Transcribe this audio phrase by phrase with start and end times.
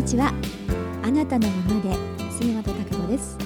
[0.00, 0.32] んにちは。
[1.02, 1.94] あなたのままで
[2.32, 3.36] 杉本孝子です、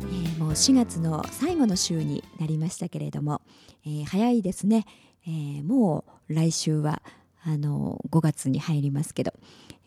[0.00, 3.40] えー、もう4月の最後の週になりましたけれども、
[3.84, 4.84] えー、早いですね、
[5.28, 7.02] えー、もう来週は
[7.44, 9.32] あの5月に入りますけど、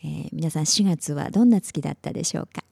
[0.02, 2.64] え皆さん4月はどんな月だったでしょうか。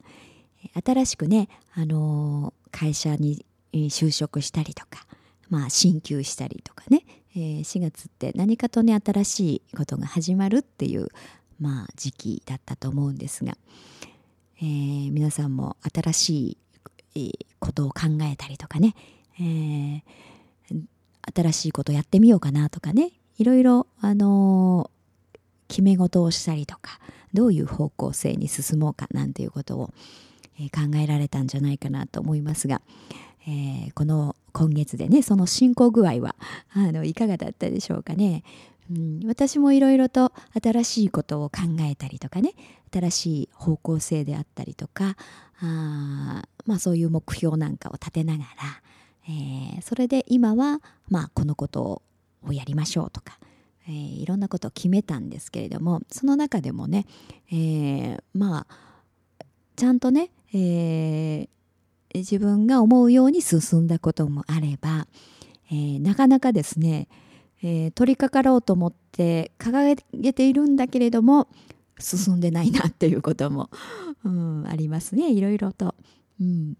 [0.82, 5.04] 新しくね、あの会社に就職したりとか、
[5.50, 7.04] まあ、進級したりとかね、
[7.36, 11.08] え4月って何かとね新しいことが始まるっていう
[11.58, 13.56] まあ、時期だったと思うんですが、
[14.60, 16.58] えー、皆さんも新し
[17.14, 18.94] いことを考えたりとかね、
[19.40, 20.02] えー、
[21.34, 26.98] 新しいことやってみようかなとかねいろいろ、あのー、決め事をしたりとか
[27.34, 29.90] どういう方向性に進もうかなんていうことを、
[30.60, 32.80] え、考えられたんじゃないかなと思いますが、
[33.46, 36.34] えー、この今月でねその進行具合は
[36.72, 38.42] あのいかがだったでしょうかね。
[38.90, 42.54] うん、私もいろいろと新しいことを考えたりとかね。
[42.90, 45.16] 新しい方向性であったりとか。
[45.60, 48.46] あ、まあ、そういう目標なんかを立てながら、
[49.28, 52.02] えー、それで今は、まあ、このこと
[52.46, 53.38] をやりましょうとか、
[53.88, 56.00] えー、いろんなことを決めたんですけれども。
[56.10, 57.06] その中でもね、
[57.50, 61.48] えー、まあちゃんとね、え
[62.12, 65.06] 自分が思うように進んだこともあれば、
[65.70, 67.06] えなかなかですね
[67.62, 71.48] えー、取り掛かろうと思って掲げているんだけれども
[71.98, 73.70] 進んでないなっていうことも、
[74.24, 75.32] うん、ありますね。
[75.32, 75.94] いろいろと、
[76.40, 76.76] うん。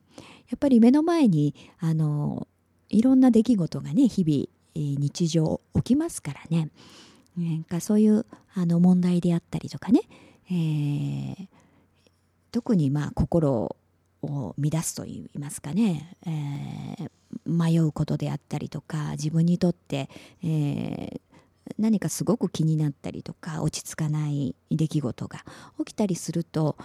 [0.48, 2.46] やっぱり目の前にあの
[2.88, 6.70] いろんな出来事がね日々、日常起きますからね。
[7.36, 10.00] なんかそういうあの問題であったりとかね、
[10.50, 11.48] えー、
[12.50, 13.76] 特にまあ心
[14.22, 17.10] を乱すといいますかね、えー、
[17.48, 20.08] 迷うことであったりとか自分にとって、
[20.42, 21.20] えー、
[21.78, 25.44] 何かすごく気になったりとか落ち着かない出来事が
[25.78, 26.76] 起きたりすると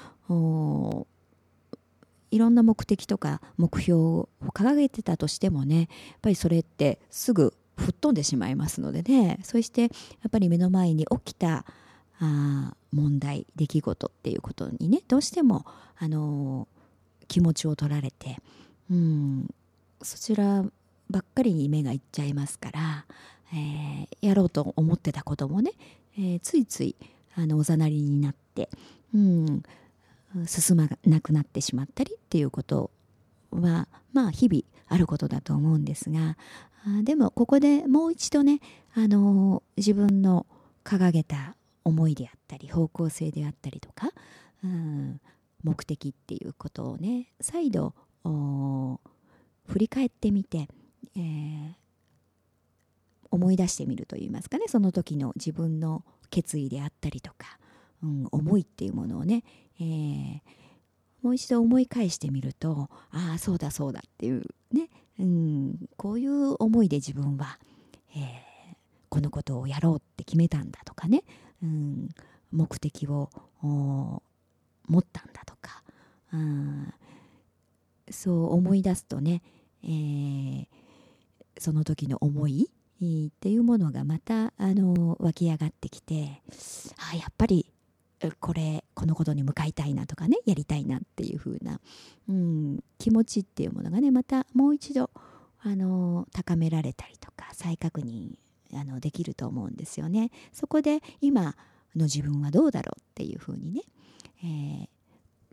[2.31, 5.87] いろんな目的とか目標を掲げてたとしてもねやっ
[6.21, 9.39] ぱりそれってすぐ吹っ飛んでしまいますのでね。
[9.43, 9.87] そしてや
[10.27, 11.65] っぱり目の前に起きた
[12.19, 15.65] あ問題出来事っていうことにねどうしても、
[15.97, 18.37] あのー、気持ちを取られて、
[18.91, 19.49] うん、
[20.03, 20.63] そちら
[21.09, 23.05] ばっかりに目がいっちゃいますから、
[23.53, 25.71] えー、やろうと思ってたこともね、
[26.17, 26.95] えー、ついつい
[27.35, 28.69] あのおざなりになって、
[29.13, 29.63] うん、
[30.45, 32.91] 進まなくなってしまったりっていうこと
[33.51, 36.37] はまあ日々あることだと思うんですが
[37.03, 38.59] でもここでもう一度ね、
[38.93, 40.45] あのー、自分の
[40.83, 41.55] 掲げた
[41.85, 44.09] 思いであったり方向性であったりとか、
[44.63, 45.21] うん、
[45.63, 47.93] 目的っていうことをね再度
[49.73, 50.67] 振り返ってみて、
[51.17, 51.73] えー、
[53.31, 54.65] 思い出してみるといいますかね。
[54.67, 57.57] その時の自分の決意であったりとか、
[58.03, 59.43] うん、思いっていうものをね、
[59.79, 60.41] えー、
[61.23, 64.89] もう一度思い返してみるとああそうだそうだっていうね、
[65.19, 67.57] うん、こういう思いで自分は、
[68.15, 68.75] えー、
[69.09, 71.23] このことをやろうって決めたんだとかね、
[71.63, 72.09] うん、
[72.51, 73.31] 目的を
[73.63, 74.21] 持
[74.99, 75.81] ったんだとか、
[76.31, 76.93] うん、
[78.11, 79.41] そう思い出すとね、
[79.83, 80.67] えー、
[81.59, 82.69] その時の思い
[83.01, 86.41] っていうものがまたあの湧き上がってきて
[87.11, 87.65] あやっぱり
[88.39, 91.81] これこのことに向かいたいなとかねやりたいなっていう風な、
[92.29, 95.09] うん、気持ちっていうものがねまたもう一度
[95.59, 98.37] あの高められたりとか再確認
[98.73, 100.31] あのできると思うんですよね。
[100.51, 101.55] そこで今
[101.95, 103.81] の自分はどうだろうっていう風にね、
[104.43, 104.87] えー、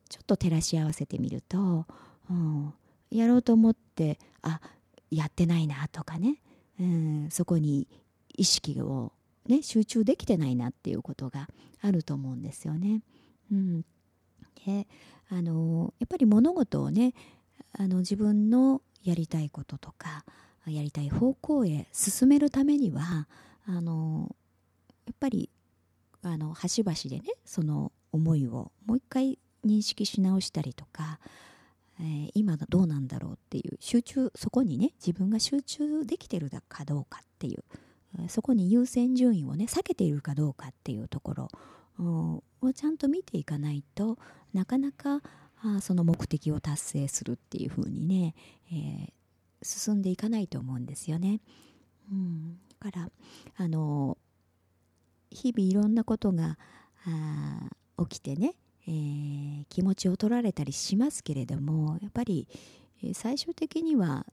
[0.09, 1.87] ちょっと照らし合わせてみると
[2.31, 2.73] うん、
[3.11, 4.61] やろうと思ってあ
[5.11, 6.41] やってないなとかね、
[6.79, 7.89] うん、そこに
[8.37, 9.13] 意識を、
[9.47, 11.49] ね、集中できてないなっていうことが
[11.83, 13.03] あると思うんですよね。
[13.51, 13.85] うん、
[14.65, 14.87] で
[15.29, 17.15] あのやっぱり物事をね
[17.73, 20.25] あの自分のやりたいこととか
[20.67, 23.27] やりたい方向へ進めるためには
[23.67, 24.35] あの
[25.07, 25.51] やっぱり
[26.23, 31.19] あの端々でねその思いをもう一回認識し直したりとか
[32.01, 37.65] えー、今どうなんだろうっていう集中そこにね自分が集中できてるかどうかっていう
[38.29, 41.49] そこに優先順位をね避けているかどうかっていうところ
[41.99, 44.19] をちゃんと見ていかないと
[44.53, 45.21] なかなか
[45.63, 48.35] あその目的を達成するっていうふうにね、
[48.73, 49.11] えー、
[49.63, 51.41] 進んでいかないと思うんですよね。
[52.11, 53.11] うん、だから
[53.57, 54.17] あの
[55.31, 56.59] 日々いろんなことが
[57.99, 58.55] 起きてね
[58.87, 62.49] えー、気持ちを取られたりしますけれどもやっぱり
[63.15, 64.27] 最終的には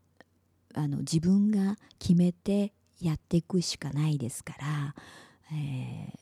[0.73, 4.95] あの自分が決めてやっていくしかないですから、
[5.53, 6.17] えー、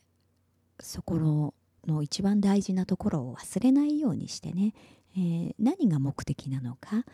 [0.80, 1.54] そこの
[1.86, 4.74] の一番大事なところを忘れないようにしてね、
[5.16, 7.04] えー、何が目的なのか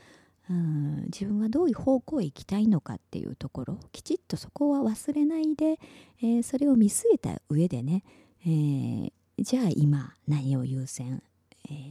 [0.50, 5.78] うん自分はどういう方向へ行きたいのかっていうところきちっとそこは忘れないで、
[6.20, 8.02] えー、それを見据えた上でね、
[8.44, 11.22] えー、じゃあ今何を優先、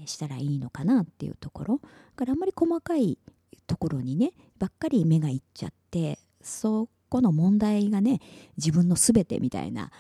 [0.05, 1.81] したらいいのかなっていうところ
[2.15, 3.17] からあんまり細かい
[3.67, 8.19] ところにねばっかり目がいっちゃってそこの問題がね
[8.57, 9.91] 自分の全てみたいな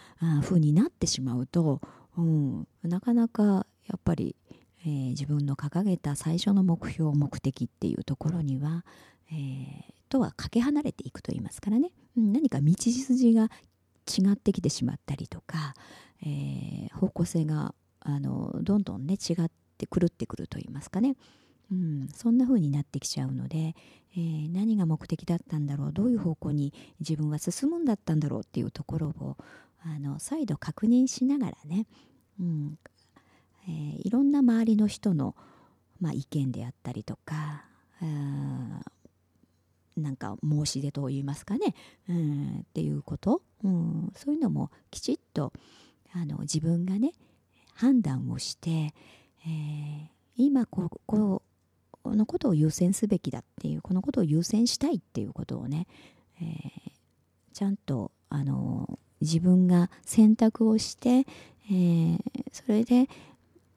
[0.43, 1.81] 風になってしまうと、
[2.17, 4.35] うん、なかなかやっぱり
[4.85, 8.83] えー、自分の掲げた最初の目標目的っていうところには、
[9.31, 13.49] えー、とはかけ離れていくと言いますからね、うん、何か道筋が
[14.19, 15.73] 違ってきてしまったりとか、
[16.23, 19.35] えー、方向性があのどんどんね違っ
[19.77, 21.15] て狂ってくると言いますかね、
[21.71, 23.75] うん、そんな風になってきちゃうので、
[24.15, 29.37] えー、何が目的だったんだろうどういう方向に自分は進むんだったんだろうっていうところを
[29.83, 31.87] あの再度確認しながらね、
[32.39, 32.77] うん、
[33.67, 35.35] えー、いろんな周りの人の、
[35.99, 37.65] まあ、意見であったりとか
[39.97, 41.75] なんか申し出といいますかね、
[42.09, 45.53] うん、っていうこと、うん、そういうのもきちっと
[46.13, 47.13] あの自分がね
[47.73, 50.07] 判断をして、えー、
[50.37, 51.41] 今ここ
[52.05, 55.87] のことを優先すべきだっていうこのことを優先したいっていうことをね、
[56.41, 56.91] えー、
[57.53, 62.19] ちゃんとあの自分が選択をして、えー、
[62.51, 63.07] それで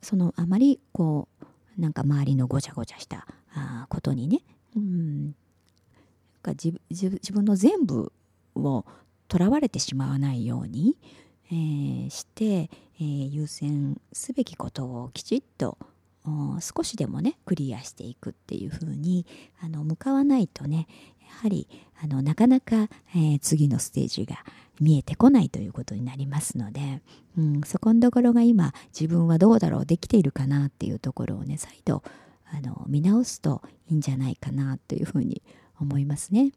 [0.01, 1.29] そのあまりこ
[1.79, 4.41] うなんか周りのごちゃごちゃしたあことにね、
[4.77, 5.35] うん、
[6.53, 8.13] 自自分の全部
[8.55, 8.85] を
[9.29, 10.97] とらわれてしまわないように、
[11.51, 15.79] えー、して、えー、優先すべきことをきちっと
[16.61, 19.27] 少しでもねクリアしていくっていう風に
[19.63, 20.87] あに向かわないとね
[21.21, 21.69] やはり
[22.03, 24.37] あのなかなか、えー、次のステージが
[24.81, 27.03] 見えてこないということになりますので、
[27.37, 32.03] うん、そこのところが今自分はどうだろうできているかなっていうところをね再度
[32.51, 35.43] あの見直すといいんじゃないかなというふうに
[35.81, 36.53] 思いますね。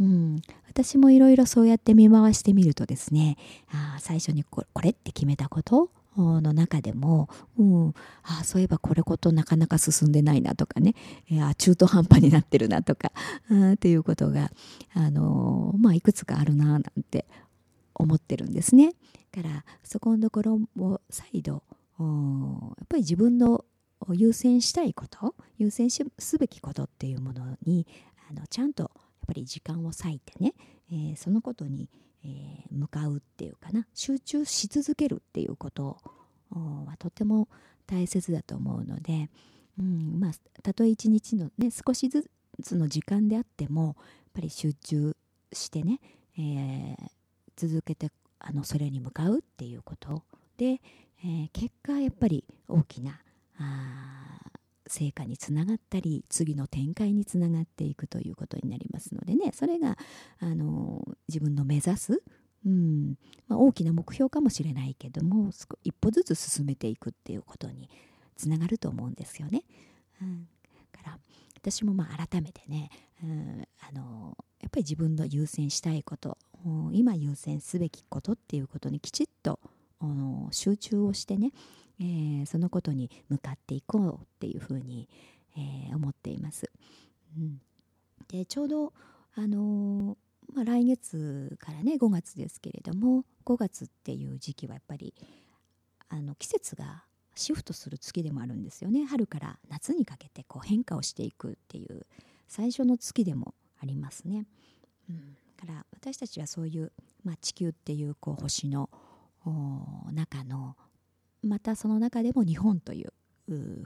[0.00, 3.36] うん、私もいろいろそうやって見回してみるとですね
[3.72, 7.28] あ最初にこれって決めたことの中でも、
[7.58, 7.94] うん、
[8.24, 10.94] あそういえばこれことなかなか進んでないなとかね、
[11.28, 13.12] いや中途半端になってるなとか、
[13.50, 14.50] うん、っていうことが、
[14.94, 17.26] あのまあ、いくつかあるななんて
[17.94, 18.94] 思ってるんですね。
[19.32, 21.62] だからそこのところを再度
[22.00, 23.64] やっぱり自分の
[24.12, 27.86] 優先したいこと優先すべきことっていうものに
[28.30, 28.90] あのちゃんとやっ
[29.26, 30.54] ぱり時間を割いてね、
[30.90, 31.88] えー、そのことに
[32.24, 35.98] えー、向かうっていうかな集中し続けるっていうこと
[36.50, 37.48] はとても
[37.86, 39.30] 大切だと思うので、
[39.78, 40.32] うんまあ、
[40.62, 42.30] たとえ一日のね少しず
[42.62, 43.94] つの時間であってもやっ
[44.34, 45.16] ぱり集中
[45.52, 46.00] してね、
[46.38, 46.96] えー、
[47.56, 48.10] 続けて
[48.40, 50.22] あのそれに向かうっていうこと
[50.56, 50.80] で、
[51.24, 53.20] えー、結果やっぱり大きな
[53.58, 54.38] あ
[54.88, 59.96] 成果につながったり次の展開につながっていくということになりますのでねそれが
[60.40, 62.22] あの自分の目指す、
[62.66, 65.50] うんまあ、大きな目標かもしれないけども
[65.84, 67.88] 一歩ずつ進めていくっていうことに
[68.36, 69.64] つながると思うんですよね。
[70.22, 70.48] うん、
[70.92, 71.18] から
[71.56, 72.90] 私もまあ改めてね、
[73.22, 76.38] うん、あのやっぱり自分の優先したいこと
[76.92, 79.60] 今優先すべきことっていうことにきちっと
[80.50, 81.52] 集中をしてね
[82.00, 85.08] えー、そのことに向かっていこうっていうふうに、
[85.56, 86.70] えー、思っています。
[87.36, 87.60] うん、
[88.28, 88.92] でちょうど、
[89.34, 95.14] あのー、まあ、来月からね5月ですけれども5月っていう時期はやっぱり
[96.08, 102.06] あの季節がシフトする月でもあるんですよね春から夏にかけてこう変化をしていくっていう
[102.48, 104.46] 最初の月でもありますね。
[105.10, 106.92] うん、から私たちはそういう、
[107.24, 108.88] まあ、地球っていうこう星の
[110.12, 110.76] 中の
[111.42, 113.12] またその中でも日本という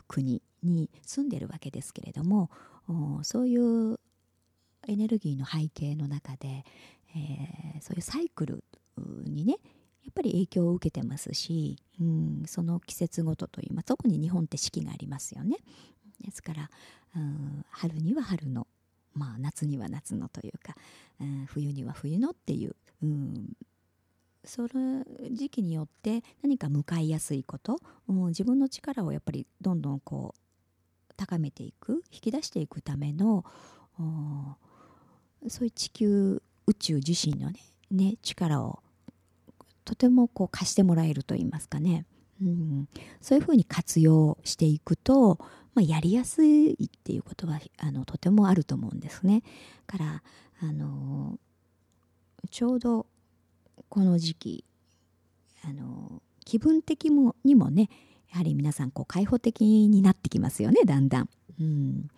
[0.09, 2.51] 国に住んでるわけですけれども
[3.23, 3.99] そういう
[4.89, 6.65] エネルギーの背景の中で、
[7.15, 8.65] えー、そういうサイクル
[9.25, 9.57] にね
[10.05, 15.57] やっぱり影響を受けてますし、うん、その季節ごとといいます特に日本って四季がありますよね。
[16.21, 16.71] ですから、
[17.17, 18.67] うん、春には春の、
[19.15, 20.75] まあ、夏には夏のというか、
[21.21, 23.53] うん、冬には冬のっていう、うん、
[24.45, 33.45] その時期によって何か向かいやすいこと、うん、自分の力をやっぱりどんどんこう高めていく引き出していくための
[35.47, 38.81] そういう地球宇宙自身のねね力を
[39.85, 42.07] とてもこう貸してもらえると言いますかね、
[42.41, 42.89] うん、
[43.21, 45.39] そういうふうに活用していくと、
[45.75, 49.43] まあ、やりやすいっていうことはあのとてもあると思うんですね。
[49.87, 50.23] から
[50.61, 51.39] あの
[52.51, 53.07] ちょうど
[53.93, 54.65] この時期
[55.63, 57.91] あの気分的もにもね、
[58.31, 61.29] やはり皆さんこう開放的になってきますよねだんだん。
[61.61, 62.09] うん、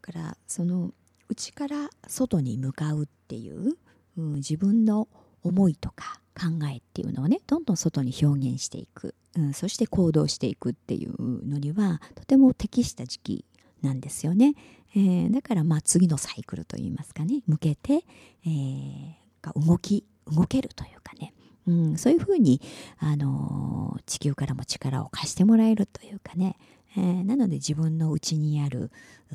[0.00, 0.92] からその
[1.28, 3.76] 内から外に向かうっていう、
[4.16, 5.08] うん、自分の
[5.42, 13.44] 思いとか考えっていうのをねどんどん外に表現していく、うん、そして行動していくっていうのにはとても適した時期
[13.82, 14.54] なんですよね。
[14.94, 18.04] えー、だからまあ次のサイクルといいますかね向けて、
[18.46, 21.32] えー、動き動けるというかね、
[21.66, 22.60] うん、そういうふうに、
[22.98, 26.56] あのー、地球からも力を貸してもらえるというかね、
[26.96, 28.90] えー、なので自分の内にある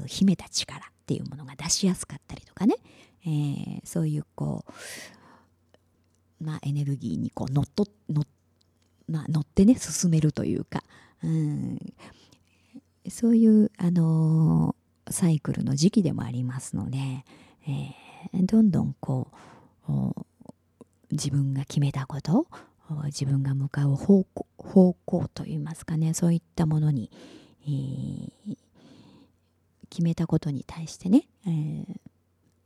[0.07, 2.75] 秘めた力っていうものが出しやすかったりとかね、
[3.25, 4.65] えー、そういうこ
[6.41, 8.23] う、まあ、エネルギーにこう乗っと乗,、
[9.07, 10.83] まあ、乗ってね進めるというか、
[11.23, 11.79] うん、
[13.09, 16.97] そういう、あのー、サイクルの時期でもありますので、
[17.67, 19.35] えー、どんどんこう
[21.11, 22.47] 自分が決めたこと
[23.05, 27.11] 自分が向かう方向方向といいますかねそういったものに、
[27.65, 28.57] えー、
[29.89, 31.95] 決めたことに対してね、えー、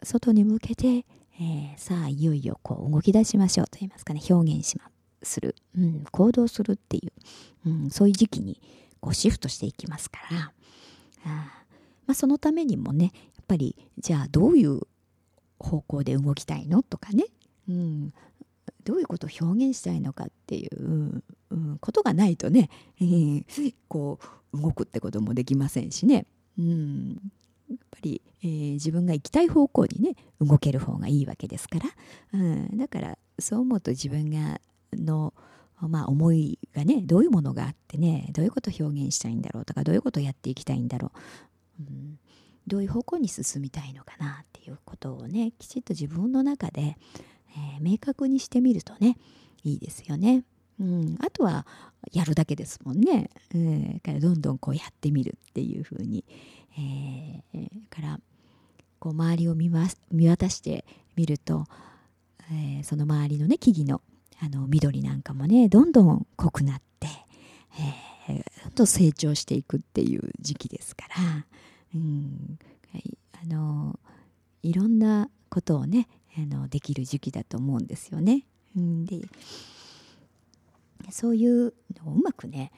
[0.03, 4.89] 外に向けて、えー、さあいよいよこう動き出しましょうといいますかね表現しま
[5.23, 7.01] する、うん、行動するってい
[7.65, 8.61] う、うん、そういう時期に
[8.99, 10.51] こうシフトしていきますから
[11.25, 11.29] あ、
[12.05, 14.81] まあ、そのためにもねやっぱりじゃあどういう
[15.59, 16.83] 方向で動きたいの？
[16.83, 17.25] とかね、
[17.69, 18.13] うん、
[18.83, 24.19] どういうことを表現したいのかっていう、うん、ことがないとね、えー、こ
[24.53, 26.25] う動くってこともできませんしね、
[26.57, 27.09] うん、
[27.69, 31.85] やっぱり、えー、自分が行きたい方向にね動ける方がいいわけですから、
[32.33, 34.59] うん、だからそう思うと自分が
[34.93, 35.33] の
[35.79, 41.11] まあ、思いがねどういうものがあってねどういうことを表現したいんだろうとかどういうことをやっていきたいんだろ
[41.79, 42.19] う、うん、
[42.65, 49.17] どういう方向に進みたいのかなっていうことをねきちっと自分の中で、えー、明確にしてみるとね
[49.63, 50.43] いいですよね。
[50.79, 51.65] うん、あとは
[52.13, 53.29] やるだけですもんね。
[53.53, 56.23] えー、からどんどんこうやってみるっていうふうに、
[56.77, 58.19] えー、から
[58.99, 59.71] こう周りを見
[60.11, 61.65] 見渡してみると、
[62.51, 64.01] えー、その周りのね木々の
[64.39, 67.07] あの緑なんかもねどんどん濃くなって、
[68.29, 71.45] えー、どんどん成長していくっていう時期ですから、
[71.95, 72.59] うん。
[72.93, 73.99] はい、あの
[74.63, 78.45] いろんなことをねあのできる時期だと思うんですよね。
[78.75, 79.21] うん、で
[81.09, 81.73] そういう
[82.03, 82.71] のをうまくね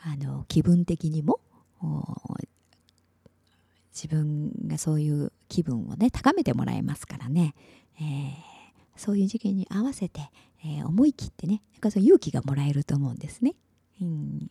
[0.00, 1.40] あの気分的にも
[3.94, 7.54] 自分がそういう気分をね高めてもらえますからね、
[8.00, 8.34] えー、
[8.96, 10.30] そういう時期に合わせて、
[10.64, 13.54] えー、思い切ってねなんかそう勇気がもらえると思うんですね。
[14.00, 14.50] うん、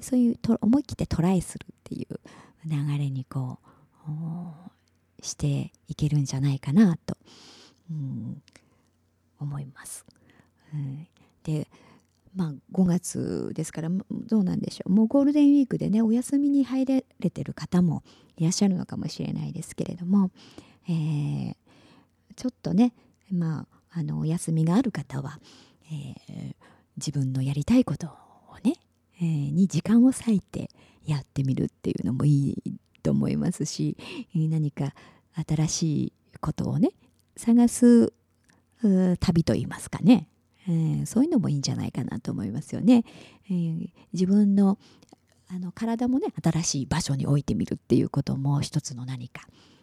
[0.00, 2.20] そういうと思い切ってトライするっていう
[2.64, 3.58] 流れにこ
[4.08, 4.10] う
[5.22, 7.16] していけるんじゃないかなと、
[7.90, 8.42] うん、
[9.40, 10.04] 思います。
[10.74, 11.06] うん、
[11.44, 11.68] で
[12.34, 18.02] まあ5月ですからどうなんでしょうもうゴールデンウィークでねお休みに入れてる方も
[18.36, 20.30] いらっしゃるのかもしれないですけれども、
[20.88, 21.54] えー、
[22.34, 22.94] ちょっとね
[23.30, 25.38] まああのお休みがある方は、
[25.90, 26.54] えー、
[26.96, 28.12] 自分のやりたいことを
[28.64, 28.76] ね、
[29.20, 30.70] えー、に時間を割いて
[31.04, 32.30] やってみるっていうのもい
[32.64, 33.96] いと思いますし
[34.34, 34.94] 何か
[35.46, 36.90] 新しいことをね
[37.36, 38.12] 探す
[39.20, 40.28] 旅といいますかね、
[40.68, 43.04] えー、そういうのもいいんじゃないかなと思いますよね。
[43.46, 44.78] えー、自分の
[45.48, 49.42] あの体もね新しい場所に置いてみるっていうことも一つの何か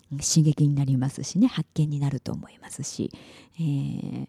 [0.10, 3.12] 刺激になりますしね発見になると思いますし、
[3.60, 4.28] えー、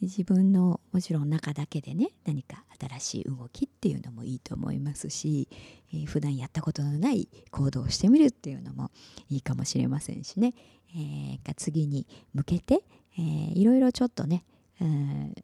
[0.00, 5.48] 自分のもちろん中だけでね何か新しい動きっていうのもいいと思いますし、
[5.92, 8.90] えー、普段やったことのない行動をしてみるっていうのも
[9.30, 10.54] いいかもしれませんしね、
[10.94, 12.82] えー、次に向けて、
[13.18, 14.44] えー、いろいろちょっとね、
[14.80, 15.42] えー、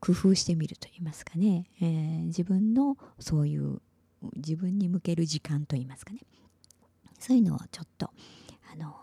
[0.00, 3.80] 工夫してみるといいますかね、えー、自分のそういう
[4.36, 6.20] 自分に向ける時間といいますかね。
[7.18, 8.10] そういうのをちょっと
[8.72, 8.94] あの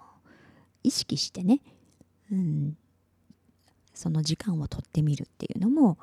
[0.83, 1.61] 意識してね、
[2.31, 2.77] うん、
[3.99, 5.97] その時間をとってみるっていうのも、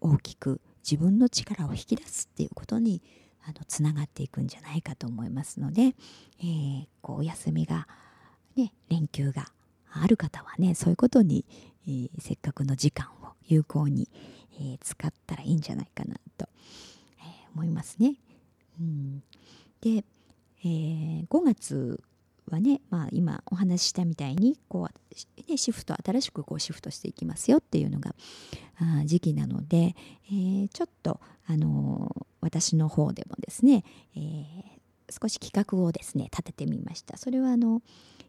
[0.00, 3.02] 大きく自分の力を引き出すっていうことに
[3.44, 5.94] あのつながっていくんじゃないかと思いますので、
[6.40, 7.86] えー、こうお休みが、
[8.56, 9.48] ね、連休が
[9.92, 11.44] ある方はねそういうことに、
[11.86, 14.08] えー、せっかくの時間を有効に、
[14.58, 16.48] えー、使ったらいいんじゃないかなと、
[17.20, 18.14] え思いますね。
[18.80, 19.22] うん、
[19.82, 20.04] で、
[20.64, 22.00] え5月
[22.50, 28.14] はね、まあ、今お話ししたみたいにこう、ね、シフト新しくこうシフトしていきますよっていうのが
[28.78, 29.94] あ時期なので、
[30.28, 33.84] えー、ちょっと、あのー、私の方でもですね、
[34.16, 37.16] えー、少し企画をですね立ててみました。
[37.16, 37.82] それはあの、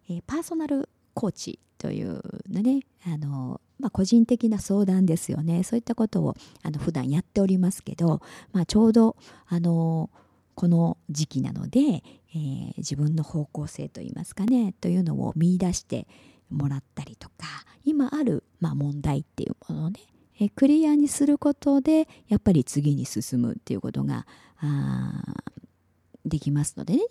[0.09, 5.63] えパーソナルコーチというのねあの、まあ、個人的な相談ですよね。
[5.63, 8.21] そういったことをあの普段やっておりますけど、
[8.51, 9.15] まあ、ちょうど
[9.47, 10.09] あの
[10.57, 16.07] この時期なので、えー、自分の方向性といいますかねというのを見出して
[16.49, 17.45] もらったりとか
[17.85, 19.99] 今ある、まあ、問題っていうものをね
[20.39, 24.25] えクリアにすることでやっぱり次に進むっていうことが
[26.25, 27.03] できますのでね。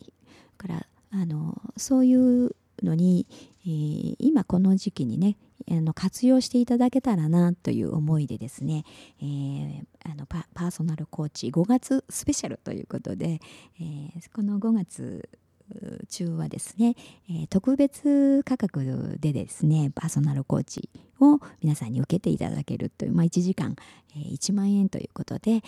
[0.58, 3.26] からあのそういうのに、
[3.66, 5.36] えー、今この時期にね
[5.68, 8.84] あの活用していただけたらなという思いでですね、
[9.20, 13.40] えー、あのパーソナルコーチ5月スペシャルということで、
[13.80, 15.28] えー、この5月
[16.08, 16.94] 中はですね、
[17.28, 20.88] え、特別価格でですねパーソナルコーチ
[21.20, 23.74] を皆さんに受けていただけるという、まあ、1時間、
[24.14, 25.62] え、1万円ということで、え、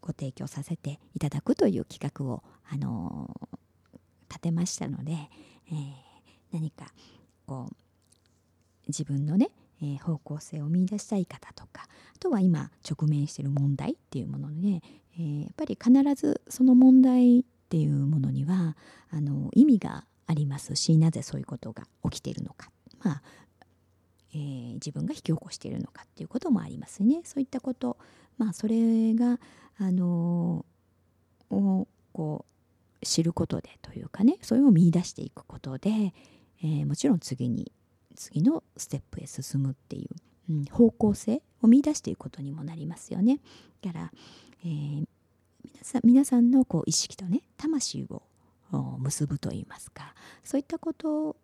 [0.00, 3.34] ご提供させていただくという企画を、あの
[4.28, 5.16] 立てましたので、
[5.72, 5.74] え
[6.52, 6.86] 何か
[7.46, 7.76] こう
[8.88, 9.50] 自分のね、
[9.82, 14.82] え方向性を見いだしたい方とかあとは今直面している問題っていうもので、ね、
[15.18, 18.76] えやっぱり必ずその問題っていうものには
[19.10, 22.70] あの意味がありますしなぜそういうことが起きているのか、
[23.02, 23.22] まあ
[24.34, 27.22] えー、自分が引き起こしているのかっていうこともありますね。
[27.24, 27.96] そういったこと、
[28.36, 29.38] まあ、それが、
[29.80, 30.66] あの
[31.50, 32.57] をこう
[33.02, 35.90] 知ることでというかねそれを見出していくことで、
[36.62, 37.72] えー、もちろん次に
[38.16, 40.08] 次のステップへ進むっていう、
[40.52, 43.38] うん、方向性を見出していくことにもなりますよね。
[43.80, 44.12] だから、
[44.64, 45.06] えー、
[45.64, 48.22] 皆さん皆さんのこう意識とね魂を
[48.98, 50.14] 結ぶといいますか
[50.44, 51.36] そういったこと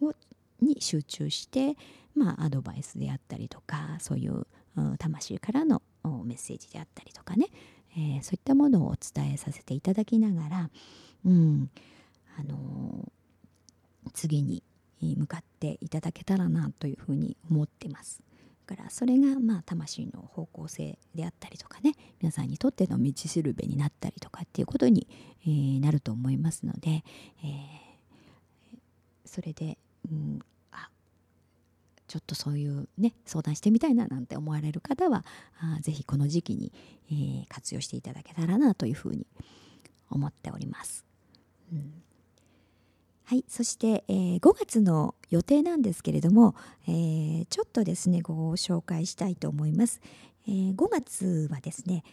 [0.00, 0.14] を
[0.60, 1.76] に集中して、
[2.14, 4.46] まあ、アドバイスであったりとかそういう
[4.98, 5.82] 魂からの
[6.24, 7.46] メッセージであったりとかね、
[7.96, 10.70] えー、そういったものをお伝えさせていただきながら、
[11.24, 11.70] うん
[12.38, 14.62] あのー、次に
[15.00, 18.22] 向かっていただけたらなというふうに思ってます。
[18.68, 25.08] からそれがまあ魂の方向性であったりとかね皆さんにとっての道しるべになったりとかっていうことに、
[25.46, 27.02] えー、なると思いますので、
[27.42, 28.78] えー、
[29.24, 29.78] それで、
[30.10, 30.38] うん、
[32.08, 35.24] ちょっとそういうね相談してみたいななんて思われる方は
[35.60, 36.72] あぜひこの時期に、
[37.10, 39.26] えー、活用していただけたらなというふうに
[40.10, 41.04] 思っております。
[41.72, 42.02] うん
[43.24, 46.54] はい、そして、えー、5月の予定なんですけれども、
[46.86, 50.00] えー、ちょっとですねご紹介したいと思います。
[50.46, 52.04] えー、5月はですね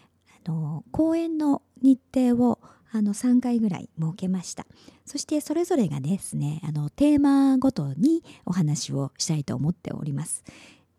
[0.46, 2.60] あの講演の日程を
[2.92, 4.66] あの3回ぐらい設けました。
[5.06, 10.44] そしてそれぞれがですねあのテーマごとにお話をしたいと思っております。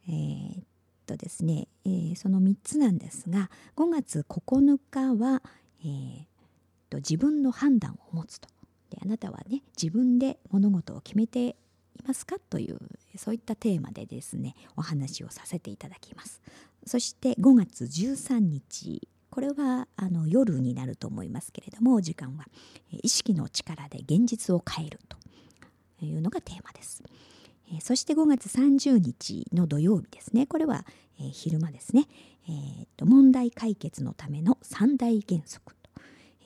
[0.09, 0.65] えー、っ
[1.07, 5.43] とですね、えー、その3つなんですが5月9日は、
[5.81, 6.25] えー、
[6.91, 8.49] と自分の判断を持つと。
[8.91, 11.55] であなたはね自分で物事を決めてい
[12.07, 12.79] ますかという
[13.17, 16.41] そういったテーマでですねお話をさせていただきます。
[16.87, 22.47] そして5月13日これはあの夜になると思いますけれども時間は
[22.91, 27.03] 意識の力で現実を変えるというのがテーマです。
[27.81, 30.47] そして5月30日の土曜日ですね。
[30.47, 30.87] これは
[31.17, 32.07] 昼間ですね、
[32.49, 35.77] えー、と問題解決のための三大原則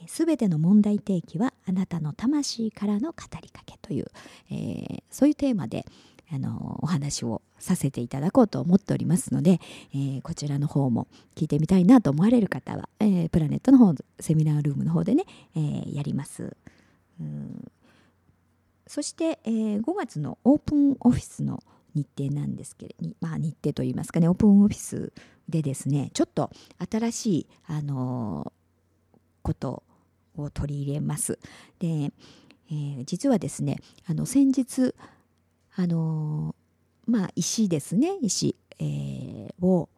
[0.07, 4.07] すべての問題提起はあなたの魂からの語りかけという、
[4.51, 5.85] えー、そういうテーマで
[6.33, 9.61] あのお話をさせていただこうと思っておりますので、
[9.93, 15.25] えー、こちらの方も聞いてみたいなと思われる方は、えー、プラネットの方セミナールームの方でね、
[15.57, 16.57] えー、やります。
[17.21, 17.71] うん
[18.87, 21.62] そして、えー、5月のオープンオフィスの
[21.95, 25.12] 日程なんですけれど、まあ、日程といいますかねオープンオフィス
[25.49, 26.51] でですねちょっと
[26.90, 28.53] 新しい、あの
[29.43, 29.85] こと
[30.37, 31.38] を取り入れます。
[31.79, 34.93] で、えー、実はですねあの先日
[35.81, 36.55] あの
[37.07, 38.19] まあ石ですね。
[38.21, 39.88] 石、えー、を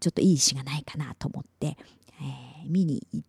[0.00, 3.24] ちょっといい石がないかなと思って、えー、見に行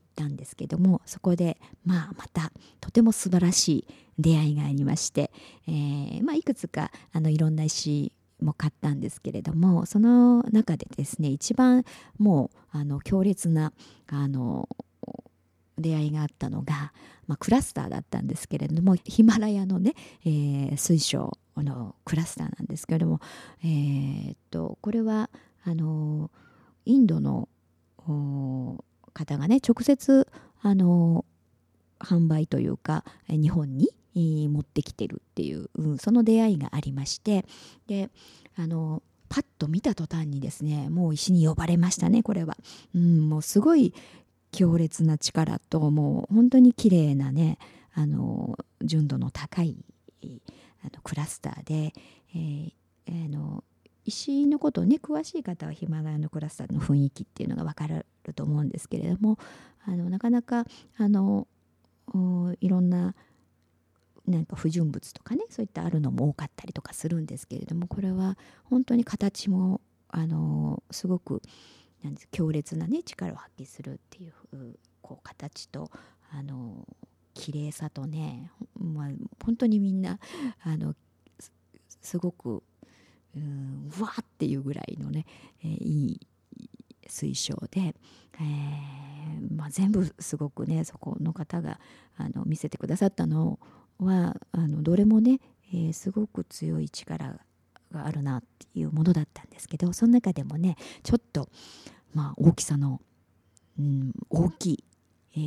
[0.00, 3.86] ったんですけどもそこで、まあ、またとても素晴らしい
[4.18, 5.30] 出会いがありまして、
[5.68, 11.84] えーまあ、いくつかあのいろんな石も買ったんですけれどもその中でですね一番
[12.18, 13.72] もうあの強烈な
[14.08, 14.68] あの
[15.78, 16.92] 出会いがあったのが、
[17.26, 23.20] まあ、クラスターだったんですけれどもヒマラヤのね、えー、水晶のクラスターなんですけれども、
[23.64, 25.30] えー、っとこれは
[25.64, 26.30] あの
[26.84, 27.48] インドの
[27.98, 30.28] 方がね直接
[30.62, 31.24] あの
[31.98, 37.44] 販売というか日本に持ってきてるっていう、うん、その出会いがありまして
[37.86, 38.10] で
[38.56, 42.56] あのパッと見た途端にですねもう石に呼ばれましたねこれは、
[42.94, 43.94] うん、もうすごい
[44.52, 47.58] 強烈な力ともう本当に綺麗なね
[47.94, 49.84] あの純度の高い
[50.22, 51.92] あのクラスターで、
[52.34, 52.72] えー、
[53.26, 53.64] あの
[54.04, 59.38] 石のことをね詳しい方はヒマラヤのクラスターの雰囲気っていうのが分かると思うんですけれども
[59.86, 60.64] あのなかなか
[60.96, 61.46] あの
[62.60, 63.14] いろんな
[64.26, 71.42] なんか不純物とかねそういったあるのも多かったりとかするんですけれどもこれは本当に形もあのすごく
[72.02, 72.28] なんです。
[72.30, 75.90] 強烈なね力を発揮するっていうこう形と
[76.30, 76.86] あの
[77.34, 79.08] 綺麗さとね、まあ、
[79.44, 80.18] 本当にみんな
[80.62, 80.94] あの
[82.00, 82.62] すごく
[83.34, 85.24] うわーっていうぐらいのね、
[85.64, 86.20] えー、いい
[87.06, 91.80] 水晶で、えーまあ、全部すごくねそこの方が
[92.16, 93.58] あの見せてくださったの
[93.98, 95.40] はあのどれもね、
[95.72, 97.38] えー、すごく強い力
[97.92, 101.48] があるなっていうものだったんですけどその中でもねちょっと、
[102.14, 103.00] まあ、大きさの、
[103.78, 104.84] うん、大きい、
[105.34, 105.38] え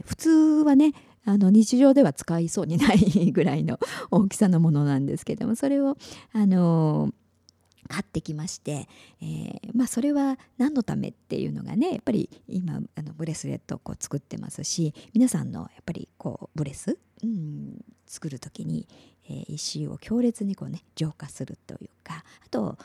[0.00, 0.92] ー、普通はね
[1.24, 3.78] あの日常では使いそうにないぐらいの
[4.10, 5.96] 大きさのものなんですけどもそれを
[6.32, 7.12] あの
[7.88, 8.88] 買ってきまして、
[9.20, 18.86] えー、まあ、それは何のためっていうのがねやっぱり今あのブレスレットをこう作ってますし皆さんのやっぱりこうブレス、うん、作る時に、
[19.30, 22.76] えー、石を強烈にこうね浄化するというかあと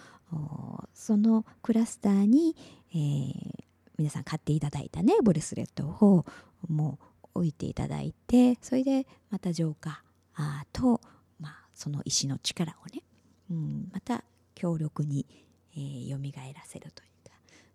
[0.93, 2.55] そのクラスターに、
[2.93, 3.63] えー、
[3.97, 6.25] 皆さん買っていただいたねブレスレットを
[6.67, 6.99] も
[7.35, 10.03] う置いていただいてそれでまた浄化。
[10.35, 11.01] あと、
[11.39, 13.03] まあ、その石の力をね、
[13.49, 15.25] うん、また強力に、
[15.75, 16.17] えー、蘇
[16.53, 17.09] らせるという、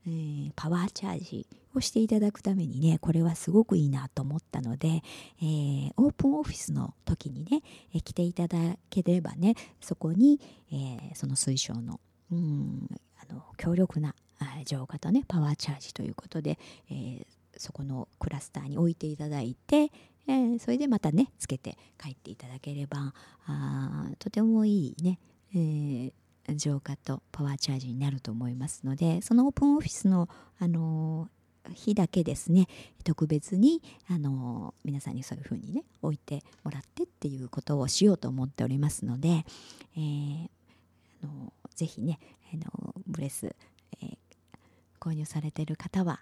[0.06, 5.02] えー、パワーチャージをしていただくためにねこれはすごくいいなと思ったので、
[5.40, 7.62] えー、オープンオフィスの時にね、
[7.94, 8.58] えー、来ていただ
[8.88, 10.40] ければねそこに、
[10.72, 12.00] えー、その水晶の
[12.32, 14.14] うんあの強力な
[14.64, 16.58] 浄化とねパワーチャージということで、
[16.90, 19.90] えー、そこのクラスターに置いていただいて、
[20.26, 23.12] えー、それでまたねつけて帰っていただければ
[23.46, 25.18] あとてもいいね、
[25.54, 26.12] えー、
[26.56, 31.28] 浄化とパワーチャージになると思いますのでそのオープンオフィスの、あの
[31.74, 32.66] 日だけですね
[33.04, 39.44] 特別に、あの皆さんにそういうふうにね置いてもらってっていうことをしようと思っておりますので、
[39.96, 40.48] えー、
[41.22, 42.18] あのぜひね、
[42.52, 43.54] あのブレス、
[44.02, 44.16] えー、
[45.00, 46.20] 購入されてる方は、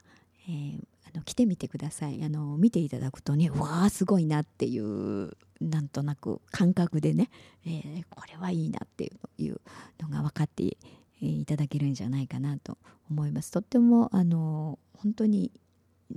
[0.48, 0.80] えー、
[1.14, 2.22] あの来てみてください。
[2.24, 7.30] あの見ていただくとねわあすごいなっていうなんとなく感覚でね、
[7.66, 9.60] えー、これはいいなっていう
[10.00, 10.76] のが分かって
[11.20, 12.78] いただけるんじゃないかなと
[13.10, 13.50] 思います。
[13.50, 15.52] とってもあの本当に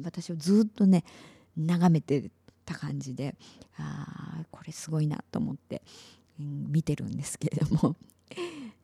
[0.04, 1.04] 私をずっとね
[1.58, 2.30] 眺めて
[2.65, 3.36] た感じで
[3.77, 5.82] あこれすごいなと思って、
[6.39, 7.95] うん、見てるんですけれども。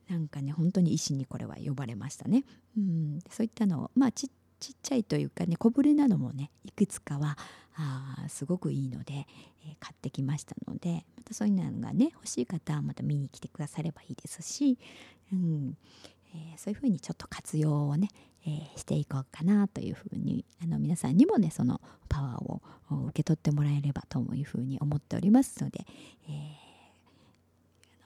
[0.08, 2.44] なんかね本当に医師にこれは呼ばれましたね、
[2.78, 7.36] うん、そういったのをまあちっちっちゃいというかね小ぶれなのもねいくつかは
[7.76, 14.78] あすごくいいので、えー、買ってきましたのでまたそういうのがね欲しい方はまた見に来てくださればいいですし、
[15.32, 15.76] うん
[16.34, 18.08] えー、そういうふうにちょっと活用をね、
[18.44, 22.60] えー、していこうかなというふうにあの皆さんにもねそのパワーを
[23.06, 25.84] 受け取ってもらえればというふうに思っておりますので、
[26.28, 26.32] え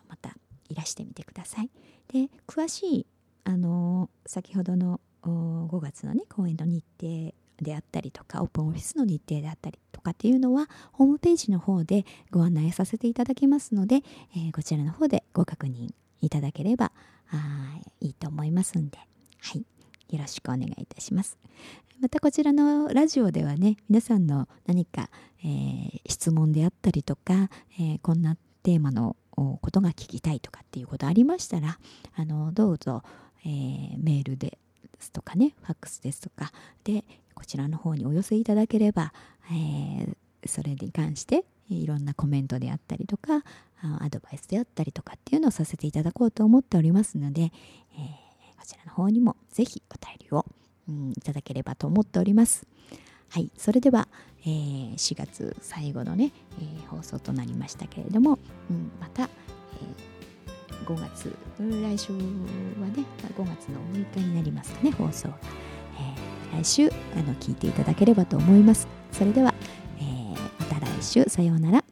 [0.09, 0.35] また
[0.69, 1.71] いらしてみてください。
[2.13, 3.07] で詳しい
[3.45, 13.97] あの先ほどの5月のね公演の日程であったりとかオープンオフィスの日程であったりとかっていうのはホームページの方でご案内させていただきますので、
[14.37, 16.93] えー、こちらの方でご確認いただければ
[17.31, 19.05] あいいと思いますんで、は
[19.59, 19.65] い、
[20.15, 21.39] よろしくお願いいたします。
[22.01, 25.09] またこちらのラジオではね皆さんの何か、
[25.45, 31.79] えー、質問であったりとか、えー、こんなテーマのことが聞きたいとかっていうことありましたら
[32.17, 33.03] あのどうぞ、
[33.45, 34.59] えー、メールで
[35.03, 36.53] ですとかねファックスですとか
[36.85, 39.13] でこちらの方にお寄せいただければ、
[39.51, 43.43] えー、それに関していろんなコメントであったりとか
[44.01, 47.51] アドバイスであったりとかっていうのをさせていただこうと思っておりますので、えー、
[48.59, 50.47] こちらの方にもぜひお便りを、
[50.89, 52.67] うん、いただければと思っております。
[53.31, 54.07] はい、それでは、
[54.43, 58.39] えー、4月最後のね、えー、放送となりましたけれども、
[58.71, 60.12] うん、また、えー
[60.85, 65.39] 5月来週はね5月の6日になりますかね放送が、
[66.53, 68.89] えー、来週あの聞いていただければと思います。
[69.13, 69.55] それでは、
[69.99, 71.92] えー、また来週さようなら。